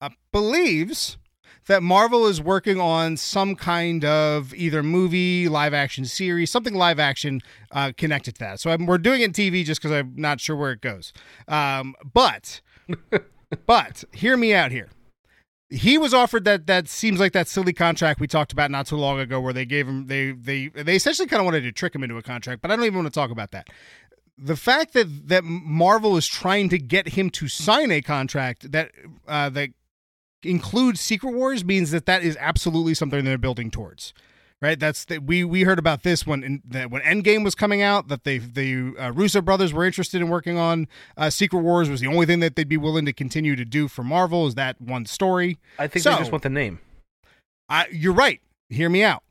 [0.00, 1.18] uh, believes
[1.66, 6.98] that Marvel is working on some kind of either movie, live action series, something live
[6.98, 8.60] action uh, connected to that.
[8.60, 11.12] So I'm, we're doing it in TV just because I'm not sure where it goes.
[11.48, 12.60] Um, but
[13.66, 14.88] but hear me out here.
[15.70, 18.96] He was offered that that seems like that silly contract we talked about not too
[18.96, 21.94] long ago, where they gave him they they they essentially kind of wanted to trick
[21.94, 22.60] him into a contract.
[22.60, 23.68] But I don't even want to talk about that.
[24.36, 28.90] The fact that that Marvel is trying to get him to sign a contract that
[29.26, 29.70] uh, that
[30.44, 34.12] includes Secret Wars means that that is absolutely something they're building towards.
[34.60, 37.82] Right, that's the, we we heard about this when in, that when Endgame was coming
[37.82, 41.90] out that they the uh, Russo brothers were interested in working on uh, Secret Wars
[41.90, 44.54] was the only thing that they'd be willing to continue to do for Marvel is
[44.54, 45.58] that one story.
[45.80, 46.78] I think So- they just want the name.
[47.68, 48.40] I, you're right.
[48.68, 49.24] Hear me out.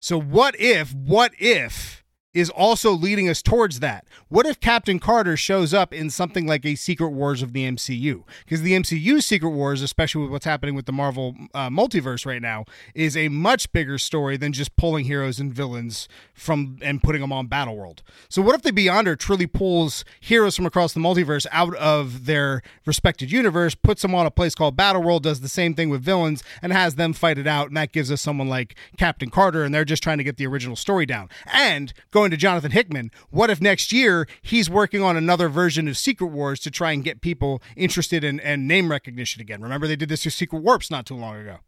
[0.00, 1.99] So what if what if
[2.32, 4.06] is also leading us towards that?
[4.28, 8.22] What if Captain Carter shows up in something like a Secret Wars of the MCU?
[8.44, 12.40] Because the MCU Secret Wars, especially with what's happening with the Marvel uh, multiverse right
[12.40, 12.64] now,
[12.94, 17.32] is a much bigger story than just pulling heroes and villains from and putting them
[17.32, 17.98] on Battleworld.
[18.28, 22.62] So what if the Beyonder truly pulls heroes from across the multiverse out of their
[22.86, 26.44] respected universe, puts them on a place called Battleworld, does the same thing with villains,
[26.62, 29.74] and has them fight it out, and that gives us someone like Captain Carter, and
[29.74, 31.28] they're just trying to get the original story down.
[31.52, 35.96] And going to Jonathan Hickman, what if next year he's working on another version of
[35.96, 39.62] Secret Wars to try and get people interested in and name recognition again?
[39.62, 41.60] Remember they did this with Secret Warps not too long ago.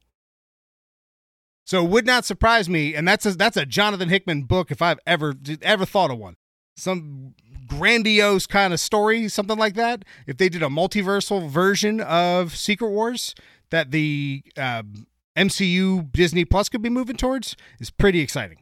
[1.65, 4.83] So it would not surprise me, and that's a that's a Jonathan Hickman book if
[4.83, 6.37] I've ever ever thought of one.
[6.77, 7.35] Some
[7.67, 10.05] grandiose kind of story, something like that.
[10.27, 13.35] If they did a multiversal version of Secret Wars
[13.71, 18.59] that the um, MCU Disney Plus could be moving towards, is pretty exciting.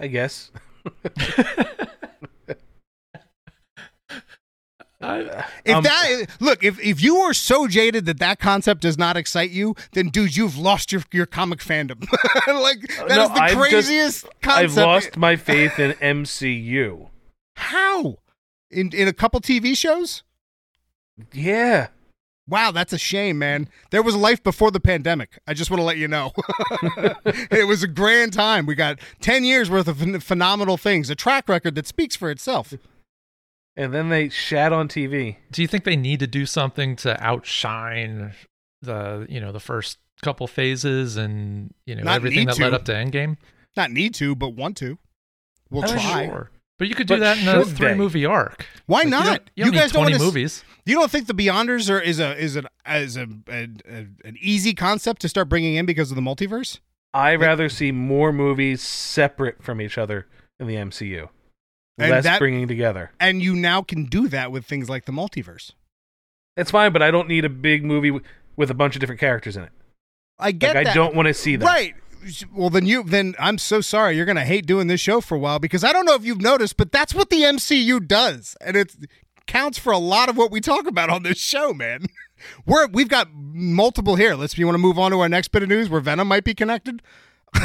[0.00, 0.50] I guess.
[5.00, 8.96] I, If Um, that look, if if you are so jaded that that concept does
[8.96, 12.00] not excite you, then dude, you've lost your your comic fandom.
[12.46, 14.70] like that is no, the I've just- craziest concept.
[14.70, 17.08] I've lost my faith in MCU.
[17.56, 18.16] How?
[18.70, 20.22] In in a couple TV shows?
[21.32, 21.88] Yeah.
[22.46, 23.68] Wow, that's a shame, man.
[23.90, 25.38] There was life before the pandemic.
[25.46, 26.32] I just want to let you know.
[27.50, 28.66] it was a grand time.
[28.66, 32.74] We got 10 years worth of phenomenal things, a track record that speaks for itself.
[33.76, 35.36] And then they shat on TV.
[35.50, 38.34] do you think they need to do something to outshine
[38.82, 42.70] the you know the first couple phases and you know Not everything need that led
[42.70, 42.76] to.
[42.76, 43.36] up to Endgame?
[43.76, 44.98] Not need to, but want to.
[45.70, 46.26] We'll Oh, try.
[46.26, 46.50] Sure.
[46.78, 47.74] But you could But do that in a should they?
[47.88, 48.66] three movie arc.
[48.86, 49.24] Why Like, you not?
[49.26, 50.64] don't- You, don't guys need don't 20 wanna s- movies.
[50.86, 54.36] You don't think the Beyonders are is a is an as a, a, a an
[54.40, 56.78] easy concept to start bringing in because of the multiverse?
[57.14, 60.26] I rather see more movies separate from each other
[60.58, 61.28] in the MCU.
[61.96, 63.12] And less that- bringing together.
[63.20, 65.70] And you now can do that with things like the multiverse.
[66.56, 68.24] It's fine, but I don't need a big movie w-
[68.56, 69.72] with a bunch of different characters in it.
[70.38, 70.88] I get Like.
[70.88, 71.64] I don't want to see that.
[71.64, 71.94] Right.
[72.52, 74.16] Well, then you then I'm so sorry.
[74.16, 76.40] You're gonna hate doing this show for a while because I don't know if you've
[76.40, 78.94] noticed, but that's what the MCU does, and it
[79.46, 82.06] counts for a lot of what we talk about on this show, man.
[82.66, 84.34] We're we've got multiple here.
[84.34, 84.58] Let's.
[84.58, 86.54] You want to move on to our next bit of news where Venom might be
[86.54, 87.02] connected?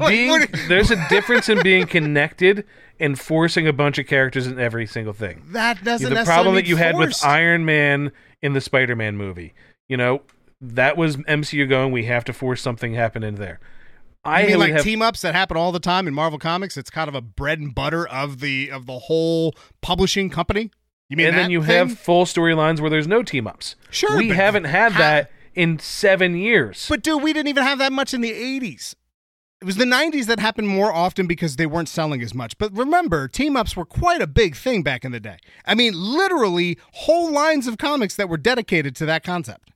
[0.00, 2.64] Like, Being, there's a difference in being connected
[3.00, 5.42] and forcing a bunch of characters in every single thing.
[5.48, 6.12] that doesn't.
[6.12, 7.18] the problem that you had with.
[7.24, 9.54] Iron Man in the Spider-Man movie.
[9.88, 10.22] You know,
[10.60, 11.90] that was MCU going.
[11.92, 13.60] We have to force something happen in there.
[14.24, 16.76] I mean like have, team ups that happen all the time in Marvel Comics?
[16.76, 20.70] It's kind of a bread and butter of the of the whole publishing company.
[21.08, 21.76] You mean and then you thing?
[21.76, 23.76] have full storylines where there's no team ups.
[23.90, 26.86] Sure, we haven't had ha- that in seven years.
[26.88, 28.94] But dude, we didn't even have that much in the 80s.
[29.60, 32.56] It was the 90s that happened more often because they weren't selling as much.
[32.58, 35.38] But remember, team ups were quite a big thing back in the day.
[35.64, 39.72] I mean, literally whole lines of comics that were dedicated to that concept.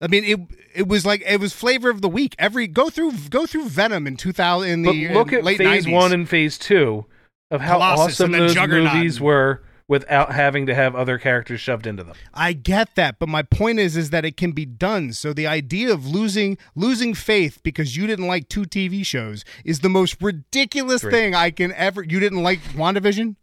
[0.00, 0.40] I mean, it
[0.74, 2.34] it was like it was flavor of the week.
[2.38, 5.92] Every go through go through Venom in 2000 in But look at late phase 90s.
[5.92, 7.04] one and phase two
[7.50, 11.84] of how Colossus awesome those Juggernaut movies were without having to have other characters shoved
[11.84, 12.14] into them.
[12.32, 15.12] I get that, but my point is is that it can be done.
[15.12, 19.80] So the idea of losing losing faith because you didn't like two TV shows is
[19.80, 21.10] the most ridiculous Three.
[21.10, 22.04] thing I can ever.
[22.04, 23.34] You didn't like WandaVision?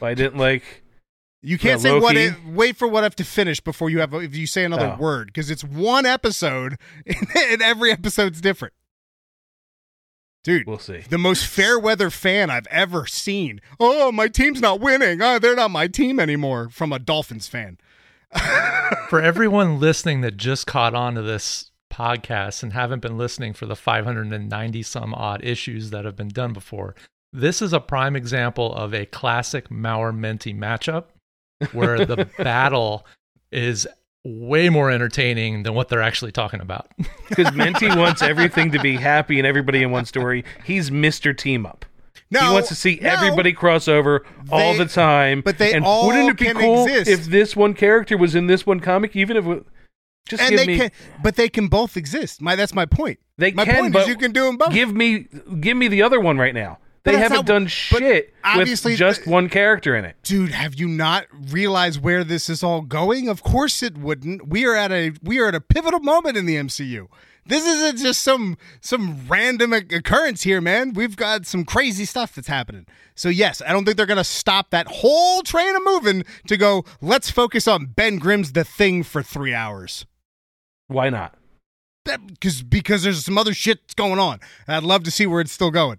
[0.00, 0.84] I didn't like
[1.42, 2.14] You can't say what.
[2.14, 2.20] Loki.
[2.26, 4.14] It, wait for what I have to finish before you have.
[4.14, 5.02] If you say another Oh.
[5.02, 8.72] word, because it's one episode, and every episode's different.
[10.44, 10.98] Dude, We'll see.
[11.08, 13.60] the most fair weather fan I've ever seen.
[13.80, 15.20] Oh, my team's not winning.
[15.22, 16.68] Oh, they're not my team anymore.
[16.68, 17.78] From a Dolphins fan.
[19.08, 23.66] For everyone listening that just caught on to this podcast and haven't been listening for
[23.66, 26.94] the 590 some odd issues that have been done before,
[27.32, 31.04] this is a prime example of a classic Mauer Menti matchup
[31.72, 33.06] where the battle
[33.52, 33.86] is
[34.24, 36.90] way more entertaining than what they're actually talking about.
[37.28, 40.44] Because Menti wants everything to be happy and everybody in one story.
[40.64, 41.36] He's Mr.
[41.36, 41.84] Team Up.
[42.30, 43.08] No, he wants to see no.
[43.10, 45.40] everybody cross over all They- the time.
[45.40, 47.10] but they and all wouldn't it be cool exist.
[47.10, 49.64] if this one character was in this one comic, even if it,
[50.28, 50.90] just and give they me can,
[51.22, 52.40] but they can both exist.
[52.42, 53.18] My that's my point.
[53.38, 54.72] they my can, point but is you can do them both.
[54.72, 55.26] Give me
[55.60, 56.78] give me the other one right now.
[57.04, 60.16] They haven't not- done shit obviously with just the- one character in it.
[60.22, 63.28] Dude, have you not realized where this is all going?
[63.28, 64.48] Of course it wouldn't.
[64.48, 67.08] We are at a we are at a pivotal moment in the MCU.
[67.46, 70.94] This isn't just some some random occurrence here, man.
[70.94, 72.86] We've got some crazy stuff that's happening.
[73.14, 76.86] So yes, I don't think they're gonna stop that whole train of moving to go.
[77.02, 80.06] Let's focus on Ben Grimm's The Thing for three hours.
[80.88, 81.34] Why not?
[82.04, 84.38] because because there's some other shit going on.
[84.66, 85.98] And I'd love to see where it's still going.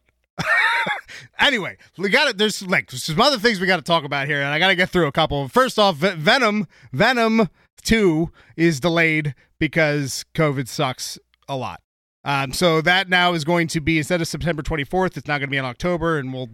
[1.39, 2.37] Anyway, we got it.
[2.37, 4.75] There's like some other things we got to talk about here, and I got to
[4.75, 5.47] get through a couple.
[5.47, 7.49] First off, Venom, Venom
[7.83, 11.81] Two is delayed because COVID sucks a lot.
[12.23, 15.47] Um, so that now is going to be instead of September 24th, it's not going
[15.47, 16.49] to be in October, and we'll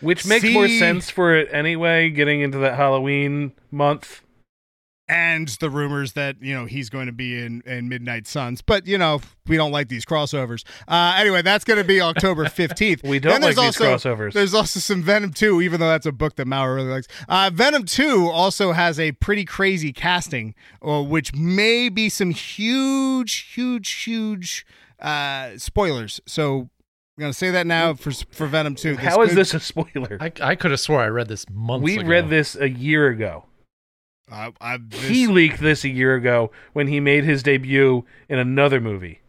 [0.00, 4.22] Which makes more sense for it anyway, getting into that Halloween month.
[5.08, 8.60] And the rumors that you know he's going to be in in Midnight Suns.
[8.62, 10.64] But you know we don't like these crossovers.
[10.86, 13.02] Uh, anyway, that's going to be October fifteenth.
[13.02, 14.32] We don't Then there's like these also- crossovers.
[14.34, 17.08] There's also some Venom two, even though that's a book that Mauer really likes.
[17.28, 20.54] Uh, Venom two also has a pretty crazy casting,
[20.86, 24.66] uh, which may be some huge, huge, huge
[25.00, 26.20] uh, spoilers.
[26.26, 26.68] So
[27.16, 28.96] I'm gonna say that now for for Venom two.
[28.96, 30.18] How is could- this a spoiler?
[30.20, 32.08] I, I could have swore I read this months we ago.
[32.08, 33.44] read this a year ago.
[34.30, 38.38] Uh, I, this- He leaked this a year ago when he made his debut in
[38.38, 39.20] another movie.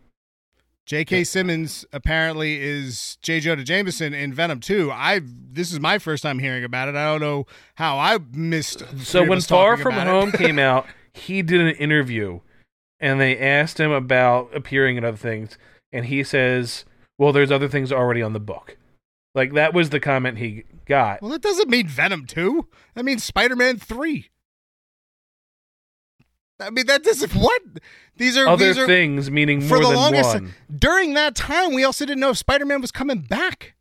[0.85, 1.23] J.K.
[1.25, 3.39] Simmons apparently is J.
[3.41, 4.89] Jonah Jameson in Venom 2.
[4.91, 6.95] I this is my first time hearing about it.
[6.95, 8.83] I don't know how I missed.
[8.97, 9.93] So when us Far From.
[9.93, 12.39] Home came out, he did an interview,
[12.99, 15.59] and they asked him about appearing in other things,
[15.93, 16.85] and he says,
[17.19, 18.75] "Well, there's other things already on the book."
[19.35, 21.21] Like that was the comment he got.
[21.21, 22.65] well, that doesn't mean Venom 2.
[22.95, 24.27] That means Spider-Man 3.
[26.59, 27.61] I mean that doesn't what
[28.17, 30.53] these are Other these are things meaning for more the than longest one.
[30.75, 33.75] during that time we also didn't know if Spider-Man was coming back.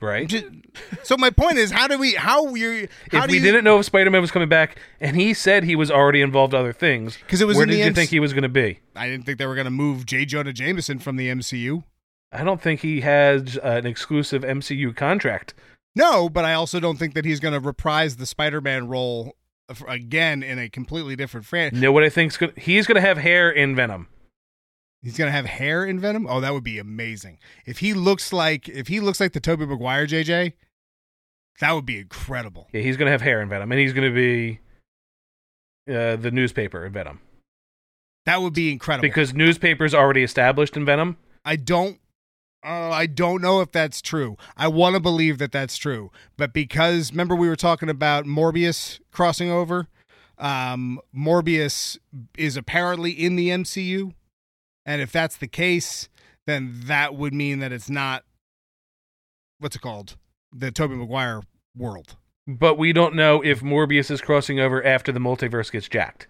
[0.00, 0.28] Right?
[0.28, 0.60] Ju-
[1.02, 3.78] So my point is how do we how you how if we you, didn't know
[3.78, 7.16] if Spider-Man was coming back, and he said he was already involved in other things,
[7.28, 8.80] 'Cause it was where did you MC think he was going to be?
[8.96, 10.24] I didn't think they were going to move J.
[10.26, 11.84] Jonah Jameson from the MCU.
[12.32, 15.54] I don't think he has uh, an exclusive MCU contract.
[15.96, 19.36] No, but I also don't think that he's going to reprise the Spider-Man role
[19.86, 21.76] again in a completely different franchise.
[21.78, 22.52] You know what I think's good?
[22.58, 24.08] He's going to have hair in Venom.
[25.02, 26.26] He's going to have hair in Venom.
[26.28, 27.38] Oh, that would be amazing.
[27.66, 30.54] If he looks like if he looks like the Tobey Maguire JJ,
[31.60, 32.68] that would be incredible.
[32.72, 34.60] Yeah, he's going to have hair in Venom, and he's going to be
[35.92, 37.20] uh, the newspaper in Venom
[38.26, 39.02] That would be incredible.
[39.06, 41.18] because newspaper's already established in Venom.
[41.44, 41.98] I don't
[42.64, 44.36] uh, I don't know if that's true.
[44.56, 49.00] I want to believe that that's true, but because remember we were talking about Morbius
[49.10, 49.88] crossing over,
[50.38, 51.98] um, Morbius
[52.36, 54.12] is apparently in the MCU,
[54.86, 56.08] and if that's the case,
[56.46, 58.24] then that would mean that it's not
[59.58, 60.16] what's it called,
[60.52, 61.42] the Tobey Maguire
[61.76, 62.16] world.
[62.46, 66.28] But we don't know if Morbius is crossing over after the multiverse gets jacked.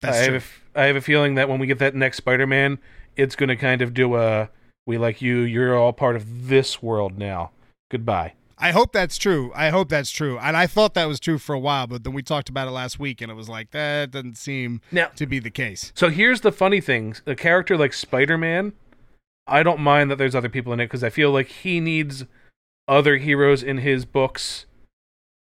[0.00, 0.34] That's I true.
[0.34, 2.78] have, a f- I have a feeling that when we get that next Spider-Man,
[3.16, 4.48] it's going to kind of do a
[4.88, 7.52] "we like you, you're all part of this world now.
[7.90, 9.52] Goodbye." I hope that's true.
[9.54, 10.36] I hope that's true.
[10.36, 12.72] And I thought that was true for a while, but then we talked about it
[12.72, 15.92] last week, and it was like that doesn't seem Now, to be the case.
[15.94, 18.72] So here's the funny thing: a character like Spider-Man,
[19.46, 22.24] I don't mind that there's other people in it because I feel like he needs
[22.88, 24.66] other heroes in his books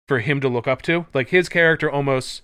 [0.09, 1.07] for him to look up to.
[1.15, 2.43] Like his character almost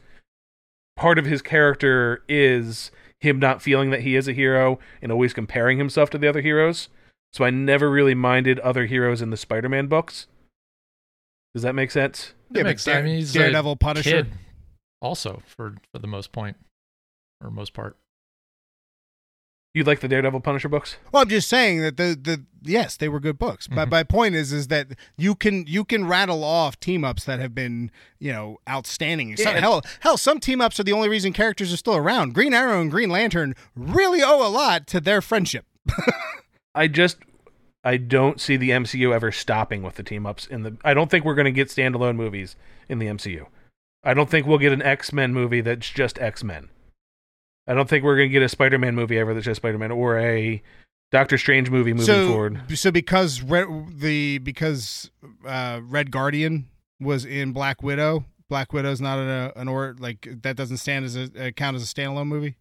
[0.96, 2.90] part of his character is
[3.22, 6.40] him not feeling that he is a hero and always comparing himself to the other
[6.40, 6.88] heroes.
[7.32, 10.26] So I never really minded other heroes in the Spider-Man books.
[11.54, 12.34] Does that make sense?
[12.50, 12.96] That Yeah, but makes sense.
[12.98, 14.10] I mean, he's Daredevil, Punisher.
[14.10, 14.26] kid
[15.00, 16.56] also for for the most point
[17.40, 17.96] or most part.
[19.74, 20.96] You like the Daredevil Punisher books?
[21.12, 23.66] Well, I'm just saying that the the yes, they were good books.
[23.68, 23.90] But Mhm.
[23.92, 27.54] my point is is that you can you can rattle off team ups that have
[27.54, 29.34] been you know outstanding.
[29.38, 32.34] Some, hell, hell, some team ups are the only reason characters are still around.
[32.34, 35.64] Green Arrow and Green Lantern really owe a lot to their friendship.
[36.74, 37.16] I just
[37.82, 41.10] I don't see the MCU ever stopping with the team ups in the I don't
[41.10, 42.56] think we're going to get standalone movies
[42.90, 43.46] in the MCU.
[44.04, 46.68] I don't think we'll get an X-Men movie that's just X-Men.
[47.66, 50.18] I don't think we're going to get a Spider-Man movie ever that's just Spider-Man or
[50.18, 50.62] a
[51.12, 52.60] Doctor Strange movie moving so forward.
[52.74, 55.10] so because Red, the because
[55.46, 56.68] uh, Red Guardian
[57.00, 58.24] was in Black Widow.
[58.48, 61.82] Black Widow's not an, an or like that doesn't stand as a uh, count as
[61.82, 62.56] a standalone movie.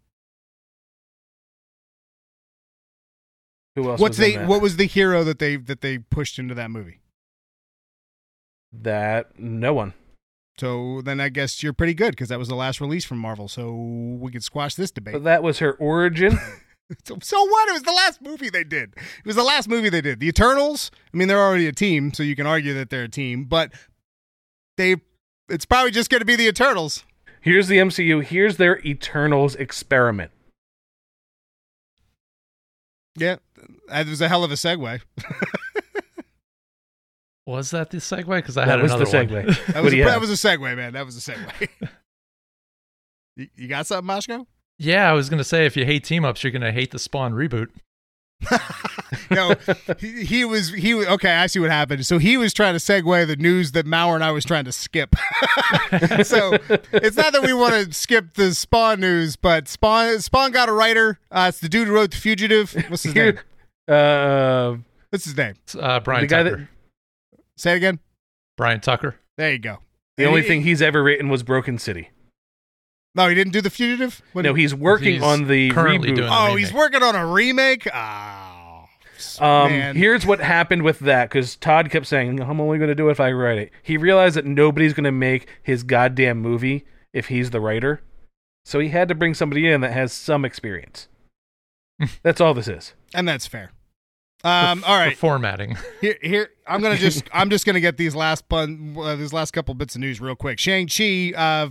[3.75, 4.47] Who else What's was in the that?
[4.47, 6.99] what was the hero that they that they pushed into that movie?
[8.73, 9.93] that no one.
[10.61, 13.47] So then I guess you're pretty good because that was the last release from Marvel.
[13.47, 15.13] So we could squash this debate.
[15.13, 16.37] But that was her origin.
[17.05, 17.69] So, so what?
[17.69, 18.93] It was the last movie they did.
[18.97, 20.19] It was the last movie they did.
[20.19, 20.91] The Eternals.
[21.13, 23.45] I mean, they're already a team, so you can argue that they're a team.
[23.45, 23.71] But
[24.75, 24.97] they,
[25.47, 27.05] it's probably just going to be the Eternals.
[27.39, 28.21] Here's the MCU.
[28.21, 30.31] Here's their Eternals experiment.
[33.15, 33.37] Yeah,
[33.87, 34.99] that was a hell of a segue.
[37.47, 38.27] Was that the segue?
[38.27, 39.45] Because I That had was the another segue.
[39.45, 39.55] one.
[39.73, 40.93] That was, a, that was a segue, man.
[40.93, 41.69] That was a segue.
[43.35, 44.45] you, you got something, Mashko?
[44.77, 47.33] yeah, I was gonna say if you hate team ups, you're gonna hate the Spawn
[47.33, 47.67] reboot.
[49.29, 49.53] no,
[49.99, 51.29] he, he was he was okay.
[51.35, 52.05] I see what happened.
[52.07, 54.71] So he was trying to segue the news that Mauer and I was trying to
[54.71, 55.15] skip.
[56.23, 56.53] so
[56.91, 60.73] it's not that we want to skip the Spawn news, but Spawn Spawn got a
[60.73, 61.19] writer.
[61.31, 62.73] Uh, it's the dude who wrote The Fugitive.
[62.87, 63.39] What's his name?
[63.87, 64.77] Uh,
[65.09, 65.53] What's his name?
[65.79, 66.55] Uh, Brian the guy Tucker.
[66.57, 66.67] that
[67.61, 67.99] Say it again.
[68.57, 69.17] Brian Tucker.
[69.37, 69.77] There you go.
[70.17, 72.09] The And only he- thing he's ever written was Broken City.
[73.13, 74.19] No, he didn't do the fugitive.
[74.33, 76.15] What No, he's working He's on the currently reboot.
[76.15, 76.59] doing- Oh, remake.
[76.59, 77.87] he's working on a remake.
[77.93, 78.85] Oh,
[79.39, 79.95] Um, man.
[79.95, 83.11] here's what happened with that because Todd kept saying, "I'm only going to do it
[83.11, 86.83] if I write it." He realized that nobody's going to make his goddamn movie
[87.13, 88.01] if he's the writer,
[88.65, 91.07] so he had to bring somebody in that has some experience.
[92.23, 92.95] That's all this is.
[93.13, 93.71] and that's fair.
[94.43, 95.77] Um, all For right, formatting.
[96.01, 96.49] here, here.
[96.65, 99.95] I'm gonna just, I'm just gonna get these last bun, uh, these last couple bits
[99.95, 100.59] of news real quick.
[100.59, 101.33] Shang Chi.
[101.35, 101.69] Uh,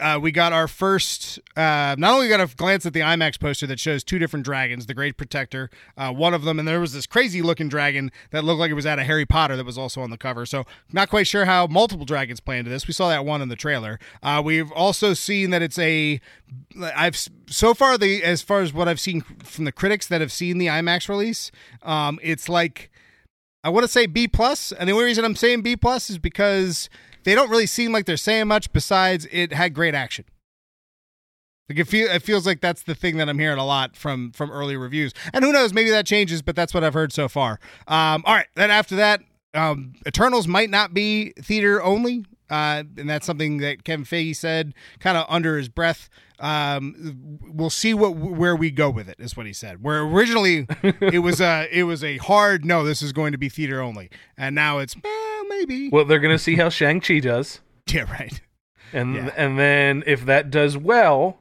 [0.00, 1.38] uh, we got our first.
[1.56, 4.86] Uh, not only got a glance at the IMAX poster that shows two different dragons,
[4.86, 8.42] the Great Protector, uh, one of them, and there was this crazy looking dragon that
[8.42, 10.46] looked like it was out of Harry Potter that was also on the cover.
[10.46, 12.86] So not quite sure how multiple dragons play into this.
[12.86, 13.98] We saw that one in the trailer.
[14.22, 16.20] Uh, we've also seen that it's a.
[16.80, 17.16] I've
[17.48, 20.58] so far the as far as what I've seen from the critics that have seen
[20.58, 21.50] the IMAX release,
[21.82, 22.90] um, it's like
[23.64, 26.18] I want to say B plus, and the only reason I'm saying B plus is
[26.18, 26.88] because
[27.24, 28.72] they don't really seem like they're saying much.
[28.72, 30.24] Besides, it had great action.
[31.68, 34.32] Like it, feel, it feels like that's the thing that I'm hearing a lot from
[34.32, 37.28] from early reviews, and who knows, maybe that changes, but that's what I've heard so
[37.28, 37.60] far.
[37.86, 39.22] Um, all right, then after that,
[39.54, 44.74] um, Eternals might not be theater only, uh, and that's something that Kevin Feige said,
[44.98, 46.10] kind of under his breath.
[46.40, 49.82] Um, we'll see what where we go with it, is what he said.
[49.82, 50.66] Where originally
[51.00, 54.10] it was a it was a hard no, this is going to be theater only,
[54.36, 54.96] and now it's
[55.48, 55.88] maybe.
[55.88, 58.40] Well, they're going to see how Shang Chi does, yeah, right.
[58.92, 59.30] and Yeah.
[59.36, 61.38] and then if that does well,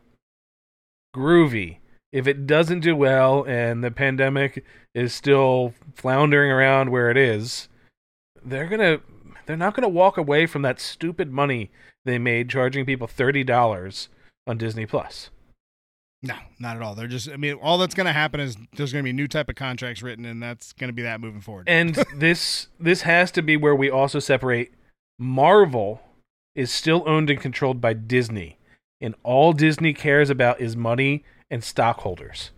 [1.15, 1.77] groovy.
[2.11, 7.69] If it doesn't do well, and the pandemic is still floundering around where it is,
[8.43, 8.99] they're gonna
[9.45, 11.71] they're not gonna walk away from that stupid money
[12.03, 14.09] they made charging people thirty dollars
[14.45, 15.29] on Disney Plus.
[16.23, 16.93] No, not at all.
[16.93, 17.29] They're just.
[17.29, 19.55] I mean, all that's going to happen is there's going to be new type of
[19.55, 21.67] contracts written, and that's going to be that moving forward.
[21.67, 24.71] And this this has to be where we also separate
[25.17, 26.01] Marvel
[26.55, 28.57] is still owned and controlled by Disney.
[28.99, 32.51] And all Disney cares about is money and stockholders.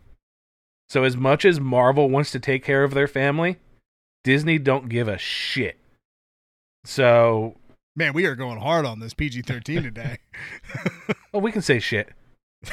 [0.90, 3.60] So as much as Marvel wants to take care of their family,
[4.24, 5.78] Disney don't give a shit.
[6.86, 7.56] So,
[7.96, 10.18] Man, we are going hard on this PG-13 today.
[11.32, 12.10] well, we can say shit.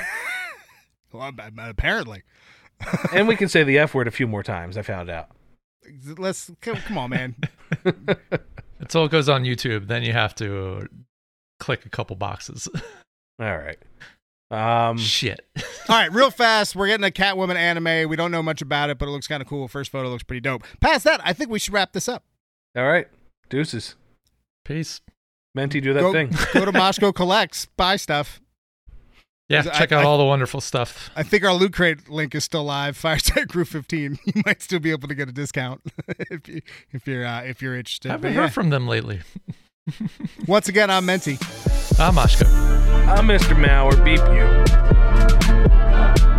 [1.13, 2.23] well, I- I- apparently,
[3.13, 5.29] And we can say the F word a few more times, I found out.
[6.19, 7.37] let's come, come on, man.
[8.79, 10.89] Until it goes on YouTube, then you have to
[11.59, 12.69] click a couple boxes.
[13.41, 13.79] All right.
[14.51, 15.47] Um Shit.
[15.89, 16.75] All right, real fast.
[16.75, 18.09] We're getting a Catwoman anime.
[18.09, 19.69] We don't know much about it, but it looks kind of cool.
[19.69, 20.65] First photo looks pretty dope.
[20.81, 22.25] Past that, I think we should wrap this up.
[22.77, 23.07] all right.
[23.49, 23.95] Deuces.
[24.65, 25.01] Peace.
[25.55, 26.31] Menti, do that go, thing.
[26.55, 28.41] go to Moscow Collects, buy stuff.
[29.51, 31.11] Yeah, I- check out I- all the wonderful stuff.
[31.17, 32.97] I think our loot crate link is still live.
[33.05, 34.19] Fireside Crew 15.
[34.25, 35.81] You might still be able to get a discount
[36.31, 38.09] if you if you're uh, if you're interested.
[38.09, 38.49] I haven't But heard yeah.
[38.51, 39.21] from them lately.
[40.47, 41.33] Once again, I'm Menti.
[41.99, 42.47] I'm Mashko.
[43.09, 43.57] I'm Mr.
[43.57, 43.97] Mauer.
[44.05, 44.21] Beep
[46.25, 46.30] you.